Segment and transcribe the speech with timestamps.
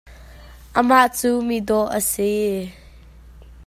[0.79, 2.31] Amah cu mi dawh a si.